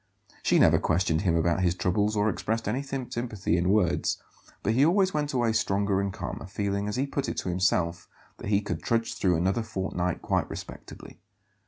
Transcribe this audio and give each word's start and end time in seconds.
She 0.41 0.57
never 0.57 0.79
questioned 0.79 1.21
him 1.21 1.35
about 1.35 1.61
his 1.61 1.75
troubles 1.75 2.15
or 2.15 2.27
expressed 2.27 2.67
any 2.67 2.81
sympathy 2.81 3.55
in 3.55 3.69
words; 3.69 4.17
but 4.63 4.73
he 4.73 4.83
always 4.83 5.13
went 5.13 5.31
away 5.31 5.53
stronger 5.53 6.01
and 6.01 6.11
calmer, 6.11 6.47
feeling, 6.47 6.87
as 6.87 6.95
he 6.95 7.05
put 7.05 7.29
it 7.29 7.37
to 7.37 7.49
himself, 7.49 8.09
that 8.39 8.49
he 8.49 8.61
could 8.61 8.81
"trudge 8.81 9.13
through 9.13 9.35
another 9.35 9.61
fortnight 9.61 10.23
quite 10.23 10.49
respectably." 10.49 11.21